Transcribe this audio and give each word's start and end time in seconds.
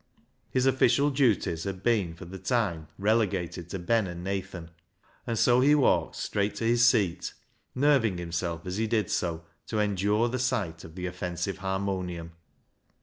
His 0.49 0.65
official 0.65 1.11
duties 1.11 1.63
had 1.63 1.83
been 1.83 2.15
for 2.15 2.25
the 2.25 2.39
time 2.39 2.87
relegated 2.97 3.69
to 3.69 3.77
Ben 3.77 4.07
and 4.07 4.23
Nathan, 4.23 4.71
and 5.27 5.37
so 5.37 5.59
he 5.59 5.75
walked 5.75 6.15
straight 6.15 6.55
to 6.55 6.63
his 6.63 6.83
seat, 6.83 7.35
nerving 7.75 8.17
himself 8.17 8.65
as 8.65 8.77
he 8.77 8.87
did 8.87 9.11
so 9.11 9.45
to 9.67 9.77
endure 9.79 10.27
the 10.27 10.39
sight 10.39 10.83
of 10.83 10.95
the 10.95 11.05
offensive 11.05 11.59
harmonium. 11.59 12.31